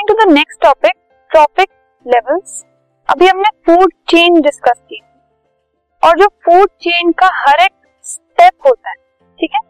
Coming 0.00 0.08
to 0.08 0.24
the 0.24 0.32
next 0.32 0.60
topic 0.62 0.92
trophic 1.30 1.68
levels 2.06 2.62
अभी 3.08 3.26
हमने 3.26 3.48
food 3.66 3.92
chain 4.08 4.40
discuss 4.40 4.78
की 4.82 5.00
और 6.02 6.18
जो 6.18 6.26
फ़ूड 6.44 6.68
चेन 6.82 7.10
का 7.12 7.28
हर 7.34 7.60
एक 7.60 7.72
स्टेप 8.06 8.66
होता 8.66 8.90
है, 8.90 8.96
ठीक 9.38 9.50
है? 9.54 9.60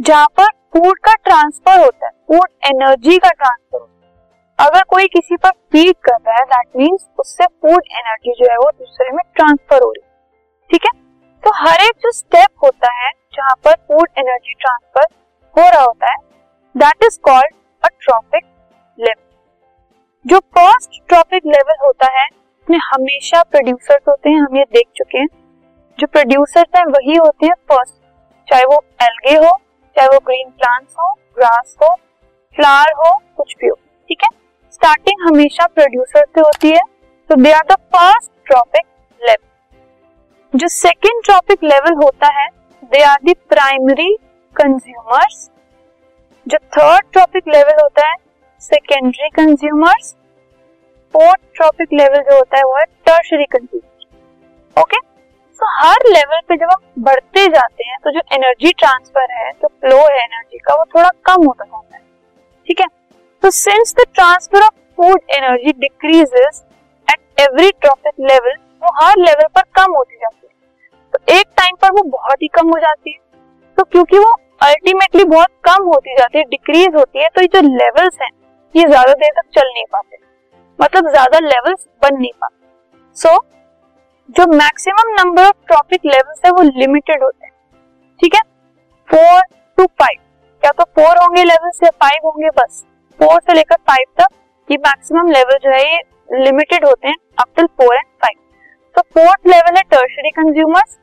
जहाँ 0.00 0.26
पर 0.38 0.48
फ़ूड 0.74 0.98
का 0.98 1.14
ट्रांसफ़र 1.24 1.80
होता 1.80 2.06
है 2.06 2.12
फ़ूड 2.12 2.48
एनर्जी 2.66 3.16
का 3.18 3.30
ट्रांसफ़र 3.30 3.80
होता 3.80 4.06
है। 4.06 4.66
अगर 4.66 4.82
कोई 4.88 5.06
किसी 5.08 5.36
पर 5.36 5.50
फ़ीड 5.72 5.94
कर 6.04 6.18
रहा 6.20 6.36
है 6.36 6.44
दैट 6.46 6.76
मीन्स 6.76 7.08
उससे 7.20 7.46
फ़ूड 7.46 7.82
एनर्जी 7.94 8.34
जो 8.38 8.50
है 8.50 8.58
वो 8.58 8.70
दूसरे 8.70 9.10
में 9.10 9.22
ट्रांसफ़र 9.36 9.82
हो 9.82 9.90
रही 9.90 10.02
है, 10.02 10.10
ठीक 10.70 10.84
है? 10.84 10.98
तो 11.44 11.56
हर 11.56 11.86
एक 11.86 11.96
जो 12.02 12.12
स्टेप 12.12 12.64
होता 12.64 12.92
है, 12.94 13.10
जहाँ 13.34 13.54
पर 13.64 13.74
फ़ूड 13.74 14.08
एनर्जी 14.18 14.54
ट्रांसफ़र 14.54 15.06
हो 15.54 15.68
रहा 15.70 15.82
होता 15.82 16.12
है 16.12 16.16
that 16.74 17.04
is 17.04 17.20
called 17.24 17.54
a 17.82 17.96
trophic 18.00 18.44
level 18.98 19.30
जो 20.24 20.38
फ़र्स्ट 20.38 21.00
ट्रॉपिक 21.08 21.46
लेवल 21.46 21.76
होता 21.84 22.06
है, 22.18 22.26
उसमें 22.26 22.78
हमेशा 22.84 23.42
प्रोड्यूसर्स 23.42 24.08
होते 24.08 24.30
हैं, 24.30 24.40
हम 24.40 24.56
ये 24.56 24.64
देख 24.64 24.86
चुके 24.96 25.18
हैं। 25.18 25.26
जो 25.98 26.06
प्रोड्यूसर्स 26.06 26.76
हैं, 26.76 26.84
वही 26.86 27.16
होते 27.16 27.46
हैं 27.46 27.54
फ़र्स्ट 27.68 27.94
चाहे 28.48 28.64
वो 28.64 28.76
एल्गे 29.02 29.34
हो, 29.36 29.50
चाहे 29.96 30.08
वो 30.08 30.18
ग्रीन 30.26 30.50
प्लांट्स 30.50 30.94
हो 31.00 31.10
ग्रास 31.36 31.76
हो 31.82 31.94
फ्लावर 32.56 32.92
हो, 32.98 33.10
कुछ 33.36 33.54
भी 33.60 33.68
हो, 33.68 33.74
ठीक 34.08 34.22
है? 34.22 34.28
स्टार्टिंग 34.72 35.26
हमेशा 35.26 35.66
प्रोड्यूसर 35.66 36.24
से 36.24 36.40
होती 36.40 36.70
है। 36.70 36.80
तो 37.30 37.42
they 37.42 37.52
are 37.52 37.64
the 37.70 37.76
first 37.94 38.30
trophic 38.46 38.86
level 39.20 40.58
जो 40.58 40.68
सेकेंड 40.68 41.22
ट्रॉपिक 41.24 41.64
लेवल 41.64 41.94
होता 42.04 42.32
है 42.40 42.48
they 42.82 43.02
are 43.02 43.18
the 43.24 43.34
primary 43.48 44.14
consumers 44.56 45.48
जो 46.46 46.58
थर्ड 46.76 47.12
ट्रॉपिक 47.12 47.48
लेवल 47.48 47.82
होता 47.82 48.08
है 48.08 48.16
secondary 48.62 49.28
consumers 49.36 50.14
fourth 51.14 51.40
trophic 51.54 51.88
level 51.92 52.20
जो 52.20 52.36
होता 52.36 52.56
है, 52.56 52.62
वो 52.64 52.76
है 52.76 52.84
टर्शरी 53.06 53.44
कंज्यूमर 53.46 54.80
ओके 54.80 54.98
तो 55.60 55.66
हर 55.70 56.08
लेवल 56.08 56.40
पे 56.48 56.56
जब 56.56 56.70
हम 56.72 57.02
बढ़ते 57.04 57.46
जाते 57.48 57.84
हैं 57.84 57.98
तो 58.04 58.10
जो 58.10 58.20
एनर्जी 58.34 58.70
ट्रांसफ़र 58.78 59.32
है, 59.32 59.50
जो 59.52 59.68
फ्लो 59.68 59.96
है 59.98 60.22
एनर्जी 60.22 60.58
का, 60.58 60.74
वो 60.74 60.84
थोड़ा 60.94 61.08
कम 61.26 61.46
होता 61.46 61.64
जाता 61.64 61.96
है. 61.96 62.02
ठीक 62.68 62.80
है? 62.80 62.86
तो 63.42 63.50
since 63.52 63.94
the 63.98 64.06
transfer 64.14 64.62
of 64.62 64.74
food 64.96 65.20
energy 65.36 65.72
decreases 65.80 66.62
at 67.08 67.40
every 67.40 67.70
trophic 67.72 68.14
level 68.22 68.56
वो 68.82 68.92
हर 68.96 69.18
लेवल 69.18 69.46
पर 69.54 69.62
कम 69.74 69.94
होती 69.96 70.16
जाती 70.16 70.46
है. 70.46 70.52
तो 71.12 71.34
एक 71.34 71.46
टाइम 71.58 71.76
पर 71.82 71.92
वो 71.92 72.02
बहुत 72.10 72.42
ही 72.42 72.48
कम 72.54 72.68
हो 72.68 72.78
जाती 72.80 73.10
है. 73.10 73.18
तो 73.78 73.84
क्योंकि 73.84 74.18
वो 74.18 74.32
अल्टीमेटली 74.62 75.24
बहुत 75.26 75.48
कम 75.64 75.86
होती 75.86 76.14
जाती 76.16 76.38
है 76.38 76.44
डिक्रीज 76.50 76.94
होती 76.94 77.22
है 77.22 77.28
तो 77.28 77.40
ये 77.40 77.48
जो 77.54 77.60
लेवल्स 77.68 78.18
हैं, 78.22 78.30
ये 78.74 78.84
ज़्यादा 78.84 79.12
देर 79.14 79.32
तक 79.32 79.48
चल 79.54 79.68
नहीं 79.68 79.84
पाते. 79.92 80.16
मतलब 80.82 81.08
ज़्यादा 81.10 81.38
लेवल्स 81.40 81.86
बन 82.02 82.16
नहीं 82.16 82.30
पाते। 82.32 83.16
सो 83.16 83.28
so, 83.28 83.40
जो 84.28 84.46
maximum 84.48 85.08
number 85.14 85.44
of 85.44 85.56
trophic 85.66 86.00
levels 86.06 86.40
है 86.44 86.50
वो 86.52 86.62
लिमिटेड 86.78 87.22
होते 87.22 87.46
हैं। 87.46 87.52
ठीक 88.20 88.34
है? 88.34 88.40
फोर 89.08 89.40
टू 89.78 89.86
फाइव 90.00 90.20
या 90.62 90.70
तो 90.72 90.84
फोर 90.96 91.18
होंगे 91.18 91.44
लेवल्स 91.44 91.82
या 91.82 91.90
फाइव 92.02 92.26
होंगे 92.26 92.50
बस। 92.56 92.84
फोर 93.20 93.40
से 93.40 93.54
लेकर 93.54 93.76
फाइव 93.88 94.06
तक 94.18 94.34
ये 94.68 94.76
मैक्सिमम 94.80 95.30
लेवल 95.30 95.58
जो 95.62 95.70
है 95.70 95.82
ये 95.82 96.00
लिमिटेड 96.40 96.84
होते 96.84 97.08
हैं 97.08 97.16
up 97.38 97.48
till 97.56 97.66
four 97.78 97.94
and 97.96 98.06
five 98.22 98.38
तो 98.94 99.02
फोर्थ 99.14 99.48
लेवल 99.48 99.76
है 99.76 99.82
टर्शरी 99.90 100.30
कंज्यूमर्स 100.32 100.98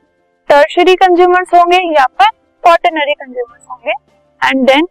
टर्शरी 0.50 0.96
कंज्यूमर्स 0.98 1.54
होंगे 1.54 1.78
या 1.94 2.06
फिर 2.14 2.30
क्वार्टनरी 2.64 3.14
कंज्यूमर्स 3.16 3.66
होंगे। 3.70 3.92
एंड 4.42 4.66
देन 4.68 4.88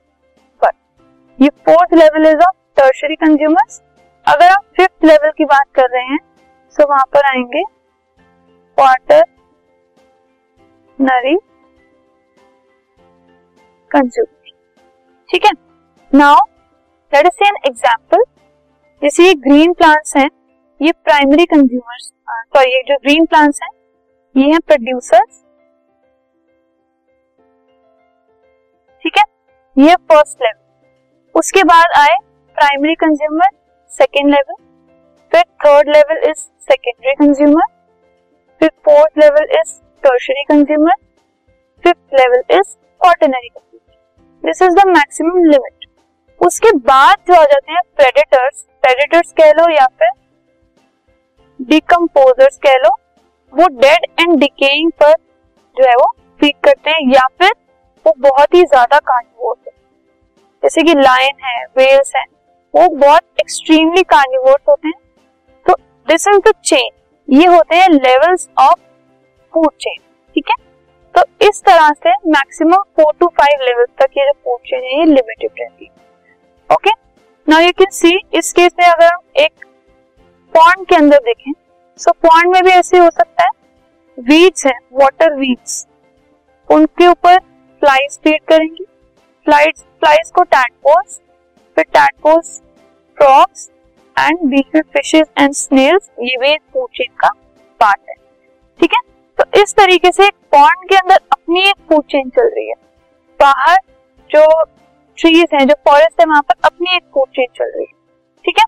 ये 1.39 1.49
fourth 1.67 1.95
level 1.95 2.27
is 2.27 2.41
of 2.43 2.55
tertiary 2.77 3.17
consumers 3.17 3.81
अगर 4.29 4.51
आप 4.53 4.65
फिफ्थ 4.77 5.05
लेवल 5.05 5.31
की 5.37 5.45
बात 5.45 5.67
कर 5.75 5.89
रहे 5.91 6.05
हैं 6.05 6.19
तो 6.77 6.87
वहाँ 6.89 7.05
पर 7.15 7.27
आएँगे। 7.27 7.63
क्वार्टर 8.79 9.23
नरी 10.99 11.37
कंज्यूमर 13.91 14.51
ठीक 15.29 15.45
है? 15.45 15.51
Now 16.13 16.45
let 17.13 17.27
us 17.27 17.35
see 17.35 17.49
an 17.49 17.57
example 17.67 18.23
जैसे 19.03 19.27
ये 19.27 19.35
ग्रीन 19.47 19.73
प्लांट्स 19.73 20.17
हैं, 20.17 20.29
ये 20.81 20.93
प्राइमरी 20.95 21.45
कंज्यूमर्स 21.47 22.13
सॉरी 22.29 22.75
ये 22.75 22.83
जो 22.89 22.97
ग्रीन 23.03 23.27
प्लांट्स 23.27 23.61
हैं, 23.63 23.71
ये 24.35 24.51
हैं 24.53 24.61
प्रोड्यूसर्स 24.67 25.43
ठीक 29.05 29.19
है? 29.19 29.25
ये 29.77 29.95
फ़र्स्ट 29.95 30.43
लेवल 30.43 31.39
उसके 31.39 31.63
बाद 31.65 31.99
आए 31.99 32.17
प्राइमरी 32.57 32.95
कंज्यूमर 32.97 33.57
सेकेंड 33.93 34.31
लेवल 34.31 34.55
फिर 35.33 35.43
third 35.65 35.89
level 35.89 36.29
is 36.31 36.39
secondary 36.69 37.15
consumer 37.15 37.67
फिर 38.61 38.71
fourth 38.85 39.19
level 39.19 39.49
is 39.61 39.73
tertiary 40.05 40.43
consumer 40.45 40.95
fifth 41.85 42.15
level 42.15 42.43
is 42.51 42.77
ordinary 43.01 43.49
consumer 43.49 44.47
this 44.47 44.63
is 44.63 44.75
the 44.75 44.87
maximum 44.89 45.45
limit 45.45 45.87
उसके 46.41 46.71
बाद 46.87 47.17
जो 47.29 47.35
आ 47.35 47.45
जाते 47.45 47.73
हैं 47.73 47.81
प्रेडेटर्स 47.97 48.65
प्रेडेटर्स 48.83 49.33
कह 49.33 49.53
लो 49.53 49.69
या 49.73 49.87
फिर 49.99 50.11
डिकम्पोजर्स 51.61 52.57
कह 52.57 52.77
लो, 52.77 52.91
वो 53.53 53.67
डेड 53.79 54.05
एंड 54.21 54.39
डिकेइंग 54.41 54.91
पर 55.01 55.13
जो 55.77 55.85
है 55.85 55.95
वो 55.95 56.07
फ़ीड 56.41 56.55
करते 56.65 56.91
हैं 56.91 57.13
या 57.15 57.27
फिर 57.39 57.53
वो 58.07 58.13
बहुत 58.19 58.55
ही 58.55 58.65
ज़्यादा 58.65 58.99
कार्निवोर्स 59.01 59.59
है। 59.67 59.73
जैसे 60.63 60.83
कि 60.83 60.95
लायन 60.95 61.45
है 61.45 61.65
वेल्स 61.79 62.13
है 62.17 62.25
वो 62.79 62.89
बहुत 62.89 63.41
एक्सट्रीमली 63.41 64.03
कार्निवोर्स 64.11 64.63
होते 64.69 64.89
हैं। 64.89 64.95
तो 65.67 65.75
दिस 66.09 66.27
इज़ 66.29 66.39
द 66.41 66.53
चेन 66.65 66.91
ये 67.29 67.47
होते 67.47 67.77
हैं 67.77 67.89
लेवल्स 67.91 68.49
ऑफ़ 68.61 68.79
फ़ूड 69.53 69.71
चेन 69.81 69.97
ठीक 70.37 70.49
है? 70.49 70.55
तो 71.15 71.23
इस 71.47 71.63
तरह 71.65 71.91
से 71.95 72.11
maximum 72.31 72.83
four 72.97 73.13
to 73.21 73.27
five 73.39 73.65
level 73.65 73.85
तक 74.01 74.19
ये 74.19 74.25
जो 74.27 74.33
फ़ूड 74.35 74.61
चेन 74.67 74.83
है 74.85 74.99
ये 74.99 75.05
लिमिटेड 75.07 75.51
रहती 75.61 75.85
है। 75.85 75.91
Okay 76.71 76.91
now 77.49 77.61
you 77.61 77.73
can 77.79 77.91
see 77.93 78.19
इस 78.39 78.53
केस 78.53 78.73
में 78.79 78.87
अगर 78.87 79.07
हम 79.07 79.21
एक 79.45 79.65
पॉन्ड 80.55 80.87
के 80.89 80.97
अंदर 80.97 81.19
देखें 81.25 81.53
सो 81.53 82.11
so, 82.11 82.17
पॉन्ड 82.19 82.55
में 82.55 82.63
भी 82.65 82.71
ऐसे 82.71 82.99
हो 82.99 83.11
सकता 83.11 83.43
है। 83.43 83.51
वीड्स 84.19 84.67
है 84.67 84.73
वाटर 84.95 85.35
वीड्स 85.35 85.87
उनके 86.71 87.07
ऊपर 87.09 87.39
फ्लाइज 87.83 88.19
फ़ीड 88.25 88.41
करेंगी। 88.49 88.85
फ्लाइज 89.47 89.85
फ्लाइज 90.01 90.31
को 90.35 90.43
टैडपोल्स 90.45 91.21
फिर 91.77 91.85
टैडपोल्स 91.95 92.61
फ्रॉग्स 93.19 93.71
एंड 94.19 94.39
में 94.43 94.63
फिशेस 94.81 95.27
एंड 95.39 95.53
स्नेल्स 95.53 96.11
ये 96.21 96.37
भी 96.37 96.57
फ़ूड 96.57 96.89
चेन 96.95 97.15
का 97.21 97.29
पार्ट 97.81 98.01
है। 98.09 98.15
ठीक 98.81 98.93
है? 98.93 99.01
तो 99.39 99.63
इस 99.63 99.75
तरीके 99.75 100.13
से 100.13 100.31
पॉन्ड 100.31 100.89
के 100.89 100.97
अंदर 100.97 101.17
अपनी 101.33 101.61
एक 101.61 101.77
फ़ूड 101.89 102.05
चेन 102.05 102.29
चल 102.29 102.49
रही 102.49 102.69
है। 102.69 102.75
बाहर 103.41 103.77
जो 104.31 104.65
ट्रीज 105.19 105.47
हैं, 105.55 105.69
जो 105.69 105.75
फॉरेस्ट 105.75 106.21
है, 106.21 106.27
वहाँ 106.27 106.43
पर 106.43 106.55
अपनी 106.65 106.97
एक 106.97 107.03
फ़ूड 107.15 107.29
चेन 107.29 107.47
चल 107.55 107.65
रही 107.65 107.85
है। 107.85 107.93
ठीक 108.45 108.59
है? 108.59 108.65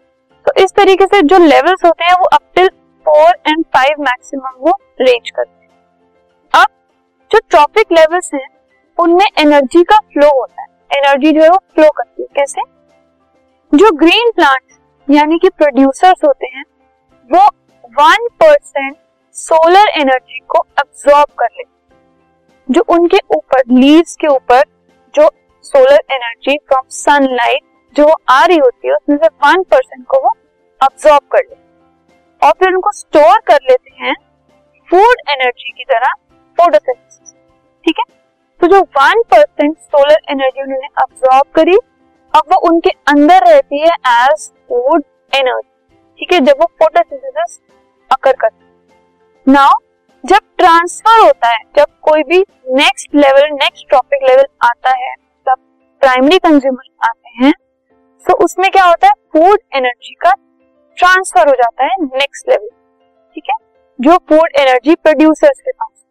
तो 0.47 0.65
इस 0.65 0.73
तरीके 0.73 1.05
से 1.05 1.23
जो 1.23 1.39
लेवल्स 1.39 1.85
होते 1.85 2.05
हैं, 2.05 2.13
वो 2.13 2.25
up 2.25 2.43
till 2.55 2.69
four 3.01 3.35
and 3.49 3.65
five 3.65 4.03
maximum 4.03 4.53
वो 4.59 4.73
रेंज 5.01 5.31
करते 5.31 5.65
हैं। 5.65 5.71
अब 6.55 6.67
जो 7.33 7.41
ट्रॉपिक 7.51 7.87
लेवल्स 7.93 8.31
हैं, 8.35 8.49
उनमें 8.99 9.27
एनर्जी 9.39 9.85
का 9.85 9.97
फ्लो 9.97 10.41
होता 10.41 10.63
है। 10.63 10.69
एनर्जी 10.93 11.33
जो 11.33 11.43
है, 11.43 11.49
वो 11.49 11.57
फ्लो 11.57 11.91
करती 11.91 12.23
है। 12.23 12.29
कैसे? 12.37 12.80
जो 13.73 13.91
ग्रीन 13.97 14.31
प्लांट 14.31 15.11
यानी 15.11 15.39
कि 15.39 15.49
प्रोड्यूसर्स 15.49 16.25
होते 16.25 16.47
हैं, 16.47 16.63
वो 17.31 17.47
वन 17.99 18.27
परसेंट 18.41 18.97
सोलर 19.37 19.89
एनर्जी 20.01 20.39
को 20.49 20.59
अब्सॉर्ब 20.79 21.33
कर 21.39 21.49
लेते 21.57 22.73
जो 22.73 22.83
उनके 22.95 23.19
ऊपर 23.37 23.63
लीव्स 23.73 24.17
के 24.21 24.27
ऊपर 24.27 24.63
जो 25.15 25.29
सोलर 25.65 25.99
एनर्जी 26.13 26.57
फ्रॉम 26.59 26.83
सनलाइट 26.91 27.63
जो 27.97 28.07
आ 28.29 28.45
रही 28.45 28.59
होती 28.59 28.89
है, 28.89 28.95
उसमें 28.95 29.17
से 29.17 29.27
वन 29.27 29.63
परसेंट 29.71 30.07
को 30.07 30.21
वो 30.23 30.35
अब्सॉर्ब 30.81 31.23
कर 31.33 31.43
लेते 31.49 32.47
और 32.47 32.53
फिर 32.59 32.69
उनको 32.69 32.93
स्टोर 32.93 33.39
कर 33.47 33.59
लेते 33.71 34.05
हैं 34.05 34.15
फ़ूड 34.89 35.23
एनर्जी 35.31 35.71
की 35.71 35.85
तरह 35.85 36.13
फोटोसिंथेसिस 36.59 37.33
ठीक 37.85 37.99
है? 37.99 38.05
तो 38.61 38.67
जो 38.67 38.81
वन 38.99 39.23
परसेंट 39.31 39.77
सोलर 39.79 40.19
एनर्जी 40.31 40.63
उन्होंने 40.63 40.89
अब्सॉर्ब 41.03 41.55
करी 41.55 41.79
अब 42.35 42.53
वो 42.53 42.57
उनके 42.69 42.91
अंदर 43.09 43.47
रहती 43.47 43.79
है 43.81 43.95
एज 44.09 44.49
फ़ूड 44.69 45.03
एनर्जी 45.33 45.97
ठीक 46.19 46.33
है, 46.33 46.41
जब 46.41 46.61
वो 46.61 46.67
फोटोसिंथेसिस 46.79 47.59
अकर 48.11 48.37
करती 48.41 49.53
नाउ 49.53 49.79
जब 50.25 50.41
ट्रांसफ़र 50.59 51.19
होता 51.21 51.49
है, 51.49 51.59
जब 51.77 51.87
कोई 52.03 52.23
भी 52.23 52.39
next 52.75 53.15
level 53.15 53.49
next 53.55 53.89
trophic 53.89 54.29
level 54.29 54.45
आता 54.63 54.91
है, 54.97 55.15
तब 55.47 55.57
प्राइमरी 56.03 56.39
कंज्यूमर 56.41 57.09
आते 57.09 57.45
हैं 57.45 57.53
तो 58.27 58.35
उसमें 58.45 58.71
क्या 58.71 58.85
होता 58.85 59.07
है 59.07 59.13
फ़ूड 59.33 59.59
एनर्जी 59.77 60.15
का 60.23 60.33
ट्रांसफ़र 60.99 61.49
हो 61.49 61.55
जाता 61.55 61.85
है 61.85 61.95
नेक्स्ट 62.03 62.49
लेवल 62.49 62.69
ठीक 63.37 63.45
है? 63.51 63.57
जो 63.99 64.17
फ़ूड 64.29 64.57
एनर्जी 64.61 64.95
प्रोड्यूसर्स 64.97 65.61
के 65.61 65.73
पास। 65.73 66.05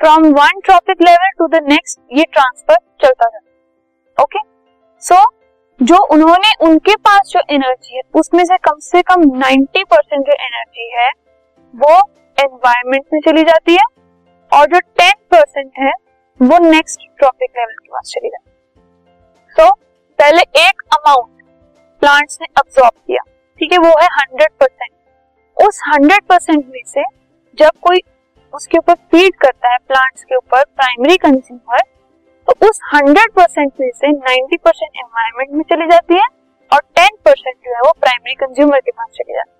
From 0.00 0.26
one 0.34 0.60
trophic 0.64 1.02
level 1.02 1.30
to 1.38 1.46
the 1.48 1.62
next 1.68 2.00
ये 2.18 2.24
ट्रांसफ़र 2.32 2.76
चलता 3.02 3.24
जाता 3.24 3.36
है। 3.38 3.42
ओके 4.18 4.38
सो 5.02 5.14
so, 5.14 5.26
जो 5.80 5.96
उन्होंने 6.12 6.52
उनके 6.66 6.94
पास 6.96 7.28
जो 7.30 7.40
एनर्जी 7.50 7.96
है 7.96 8.00
उसमें 8.14 8.44
से 8.44 8.56
कम 8.58 8.78
से 8.82 9.02
कम 9.02 9.22
90 9.40 9.82
परसेंट 9.90 10.26
जो 10.26 10.32
एनर्जी 10.44 10.88
है 10.94 11.10
वो 11.74 11.98
एनवायरमेंट 12.38 13.04
में 13.12 13.20
चली 13.20 13.44
जाती 13.44 13.74
है 13.74 13.84
और 14.52 14.66
जो 14.66 14.78
10 15.00 15.14
परसेंट 15.32 15.70
है 15.78 15.92
वो 16.40 16.58
नेक्स्ट 16.64 17.06
ट्रॉपिक 17.18 17.50
लेवल 17.56 17.74
के 17.74 17.88
पास 17.88 18.12
चली 18.14 18.28
जाती 18.28 18.50
है। 18.50 19.56
सो 19.56 19.62
so, 19.62 19.76
पहले 20.18 20.42
एक 20.60 20.82
अमाउंट 20.92 21.42
प्लांट्स 22.02 22.38
ने 22.40 22.46
अब्सॉर्ब 22.56 22.92
किया 23.06 23.22
ठीक 23.60 23.72
है 23.72 23.78
वो 23.78 23.92
है 24.00 24.08
100 24.24 24.48
परसेंट 24.60 24.90
उस 25.56 25.80
100 25.92 26.20
परसेंट 26.28 26.64
में 26.66 26.82
से 26.86 27.04
जब 27.58 27.78
कोई 27.82 28.00
उसके 28.52 28.78
ऊपर 28.78 28.94
फ़ीड 28.94 29.36
करता 29.36 29.72
है 29.72 29.78
प्लांट्स 29.88 30.24
के 30.24 30.36
ऊपर 30.36 30.64
प्राइमरी 30.64 31.16
कंज्यूमर 31.16 31.82
तो 32.48 32.68
उस 32.68 32.78
100 32.94 33.26
परसेंट 33.36 33.72
में 33.80 33.90
से 33.94 34.12
90 34.12 34.56
परसेंट 34.64 34.96
एनवायरमेंट 34.96 35.50
में 35.50 35.62
चली 35.70 35.86
जाती 35.86 36.14
है 36.14 36.26
और 36.72 36.80
10 36.98 37.16
परसेंट 37.24 37.56
जो 37.56 37.74
है 37.74 37.80
वो 37.80 37.92
प्राइमरी 38.00 38.34
कंज्यूमर 38.34 38.80
के 38.80 38.90
पास 38.90 39.08
चली 39.14 39.34
जाती 39.34 39.50
है। 39.50 39.56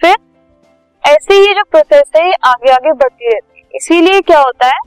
फिर 0.00 1.12
ऐसे 1.12 1.34
ही 1.34 1.54
जो 1.54 1.62
प्रोसेस 1.70 2.10
है 2.16 2.26
ये 2.26 2.32
आगे 2.44 2.70
आगे 2.72 2.92
बढ़ती 2.92 3.32
रहती 3.32 3.60
है। 3.60 3.66
इसीलिए 3.74 4.20
क्या 4.20 4.40
होता 4.40 4.66
है 4.66 4.80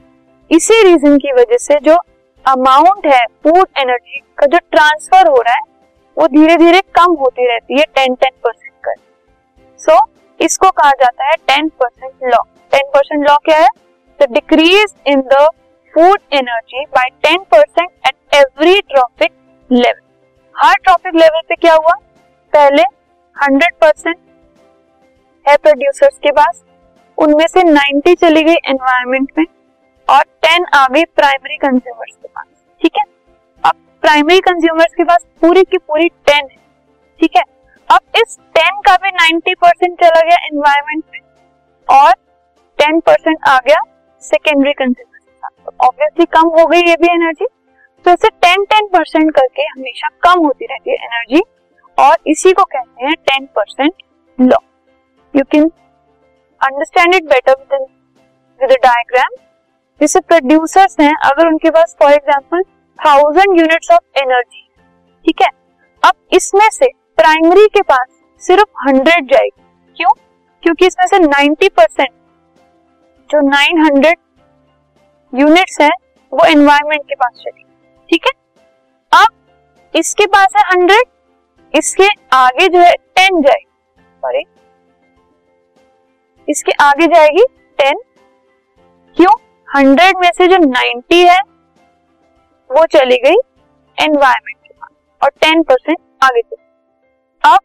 इसी 0.51 0.81
रीजन 0.83 1.17
की 1.17 1.33
वजह 1.33 1.57
से 1.57 1.79
जो 1.79 1.97
अमाउंट 2.45 3.05
है 3.05 3.25
फ़ूड 3.43 3.67
एनर्जी 3.77 4.21
का 4.37 4.45
जो 4.45 4.57
ट्रांसफ़र 4.71 5.27
हो 5.27 5.41
रहा 5.41 5.53
है 5.53 5.61
वो 6.17 6.27
धीरे 6.27 6.55
धीरे 6.55 6.81
कम 6.95 7.13
होती 7.19 7.47
रहती 7.47 7.79
है 7.79 7.85
टेन 7.95 8.15
टेन 8.15 8.31
परसेंट 8.43 8.73
कर। 8.85 8.95
सो 9.79 9.91
so, 9.91 9.99
इसको 10.39 10.69
कहा 10.71 10.91
जाता 10.91 11.25
है 11.25 11.35
ten 11.47 11.69
percent 11.69 12.33
law 12.33 12.41
ten 12.71 12.89
percent 12.93 13.29
law 13.29 13.35
क्या 13.45 13.57
है? 13.57 13.67
The 14.19 14.31
decrease 14.31 14.93
in 15.07 15.21
the 15.21 15.47
food 15.93 16.19
energy 16.33 16.83
by 16.95 17.09
10 17.25 17.43
percent 17.51 17.89
at 18.07 18.35
every 18.35 18.81
trophic 18.81 19.31
level 19.69 20.01
her 20.55 20.73
trophic 20.83 21.15
level 21.15 21.41
पे 21.49 21.55
क्या 21.55 21.73
हुआ? 21.73 21.93
पहले 22.53 22.83
100 23.37 23.69
परसेंट 23.81 24.17
है 25.45 25.55
प्रोड्यूसर्स 25.57 26.17
के 26.23 26.31
पास, 26.31 26.63
उनमें 27.17 27.45
से 27.47 27.63
90 27.63 28.15
चली 28.15 28.43
गई 28.43 28.55
एनवायरमेंट 28.69 29.31
में 29.37 29.45
और 30.07 30.23
10 30.45 30.65
आ 30.73 30.85
गई 30.87 31.03
प्राइमरी 31.15 31.57
कंज्यूमर्स 31.57 32.15
के 32.15 32.27
पास, 32.27 32.47
ठीक 32.81 32.97
है? 32.97 33.03
अब 33.63 33.75
प्राइमरी 34.03 34.39
कंज्यूमर्स 34.39 34.93
के 34.93 35.03
पास 35.03 35.25
पूरी 35.41 35.63
की 35.63 35.77
पूरी 35.77 36.09
10 36.29 36.33
है, 36.33 36.57
ठीक 37.19 37.37
है? 37.37 37.43
अब 37.89 37.99
इस 38.17 38.37
10 38.57 38.81
का 38.85 38.95
भी 39.03 39.11
90 39.11 39.55
परसेंट 39.61 39.99
चला 39.99 40.21
गया 40.21 40.45
एनवायरमेंट 40.45 41.03
में 41.13 41.19
और 41.99 42.11
10 42.79 43.01
परसेंट 43.05 43.47
आ 43.47 43.57
गया 43.59 43.81
सेकेंडरी 44.23 44.73
कंज्यूमर 44.73 45.18
ऑब्वियसली 45.79 46.25
कम 46.33 46.47
हो 46.59 46.65
गई 46.65 46.81
ये 46.81 46.95
भी 47.01 47.07
एनर्जी 47.13 47.45
तो 48.05 48.11
इसे 48.11 48.29
टेन 48.41 48.63
टेन 48.65 48.87
परसेंट 48.87 49.31
करके 49.35 49.63
हमेशा 49.63 50.09
कम 50.23 50.45
होती 50.45 50.65
रहती 50.65 50.91
है 50.91 50.97
एनर्जी 50.97 51.41
और 51.97 52.15
इसी 52.27 52.53
को 52.53 52.63
कहते 52.65 53.05
हैं 53.05 53.13
ten 53.29 53.45
percent 53.55 53.93
law 54.39 54.57
you 55.33 55.43
can 55.51 55.69
understand 56.61 57.15
it 57.15 57.23
better 57.25 57.55
with 57.61 57.87
with 58.59 58.77
diagram 58.83 59.35
जैसे 60.01 60.19
प्रोड्यूसर्स 60.21 60.95
हैं, 60.99 61.13
अगर 61.25 61.47
उनके 61.47 61.69
पास 61.69 61.95
for 61.99 62.11
example 62.11 62.61
thousand 62.99 63.59
units 63.59 63.91
of 63.91 64.19
energy 64.19 64.61
ठीक 65.25 65.41
है? 65.41 65.49
अब 66.03 66.13
इसमें 66.33 66.69
से 66.71 66.87
प्राइमरी 67.17 67.67
के 67.67 67.81
पास 67.83 68.07
सिर्फ़ 68.41 68.87
हंड्रेड 68.87 69.31
जाएगी। 69.31 69.61
क्यों? 69.97 70.09
क्योंकि 70.63 70.87
इसमें 70.87 71.05
से 71.07 71.19
नाइन्टी 71.19 71.69
परसेंट 71.69 72.09
जो 73.29 73.41
नाइन 73.49 73.81
हंड्रेड 73.81 74.17
यूनिट्स 75.33 75.79
है, 75.81 75.89
वो 76.33 76.45
एनवायरमेंट 76.45 77.01
के 77.03 77.15
पास 77.15 77.33
चली 77.35 77.63
ठीक 78.09 78.25
है? 78.25 78.31
अब 79.11 79.27
इसके 79.93 80.25
पास 80.27 80.55
है 80.57 80.63
हंड्रेड 80.65 81.05
इसके 81.73 82.07
आगे 82.35 82.67
जो 82.67 82.79
है 82.79 82.93
टेन 82.93 83.41
जाएगी 83.41 83.65
सॉरी 84.23 84.43
इसके 86.47 86.71
आगे 86.81 87.07
जाएगी 87.07 87.43
टेन 87.79 88.01
क्यों? 89.17 89.33
हंड्रेड 89.67 90.17
में 90.17 90.29
से 90.37 90.47
जो 90.47 90.57
नाइन्टी 90.59 91.21
है, 91.21 91.39
वो 92.69 92.85
चली 92.87 93.17
गई 93.19 93.37
एनवायरमेंट 93.97 94.57
के 94.57 94.73
पास 94.73 94.89
और 95.21 95.29
टेन 95.41 95.63
परसेंट 95.63 95.97
आगे 96.21 96.41
चली 96.41 96.63
अब 97.43 97.59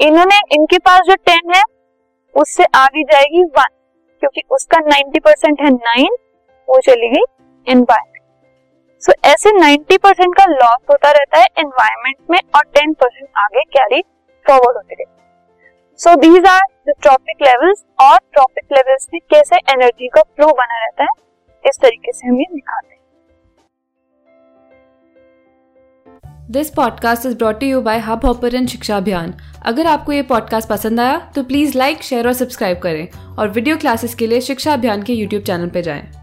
इन्होंने, 0.00 0.40
इनके 0.52 0.78
पास 0.80 1.00
जो 1.06 1.14
टेन 1.16 1.54
है, 1.54 1.62
उससे 2.34 2.64
आगे 2.76 3.02
जाएगी 3.04 3.42
वन 3.44 3.68
क्योंकि 4.22 4.42
उसका 4.50 4.78
नाइन्टी 4.80 5.20
परसेंट 5.20 5.60
है 5.60 5.70
नाइन 5.70 6.16
वो 6.70 6.80
चली 6.80 7.08
गई 7.08 7.22
एनवायरमेंट 7.66 8.18
सो 9.02 9.12
ऐसे 9.24 9.50
90 9.52 9.98
परसेंट 9.98 10.34
का 10.36 10.44
लॉस 10.44 10.78
होता 10.90 11.10
रहता 11.10 11.38
है 11.38 11.46
एनवायरमेंट 11.58 12.16
में 12.30 12.38
और 12.54 12.64
10 12.78 12.94
परसेंट 12.94 13.28
आगे 13.38 13.62
कैरी 13.76 14.02
फॉरवर्ड 14.46 14.76
होते 14.76 14.94
रहते 14.94 15.18
so 16.00 16.14
these 16.16 16.46
are 16.46 16.60
the 16.88 16.92
trophic 17.02 17.42
levels 17.42 17.84
और 18.00 18.18
ट्रॉपिक 18.32 18.64
लेवल्स 18.72 19.06
में 19.14 19.20
कैसे 19.30 19.56
एनर्जी 19.56 20.08
का 20.08 20.22
फ्लो 20.22 20.46
बना 20.46 20.78
रहता 20.84 21.02
है, 21.02 21.08
इस 21.64 21.78
तरीके 21.82 22.12
से 22.12 22.28
हम 22.28 22.36
ये 22.36 22.44
दिखाते 22.54 22.94
हैं. 22.94 22.98
This 26.50 26.70
podcast 26.70 27.26
is 27.26 27.36
brought 27.36 27.62
you 27.62 27.80
by 27.80 27.98
Hubhopper 28.26 28.66
Shiksha 28.66 28.96
Abhiyan 28.96 29.34
अगर 29.66 29.86
आपको 29.86 30.12
ये 30.12 30.22
पॉडकास्ट 30.22 30.68
पसंद 30.68 31.00
आया 31.00 31.18
तो 31.34 31.42
प्लीज़ 31.42 31.78
लाइक 31.78 32.02
शेयर 32.02 32.26
और 32.26 32.32
सब्सक्राइब 32.32 32.78
करें 32.78 33.36
और 33.38 33.48
वीडियो 33.48 33.76
क्लासेस 33.76 34.14
के 34.14 34.26
लिए 34.26 34.40
शिक्षा 34.40 34.72
अभियान 34.72 35.02
के 35.02 35.12
यूट्यूब 35.12 35.42
चैनल 35.42 35.68
पर 35.68 35.80
जाएँ। 35.80 36.19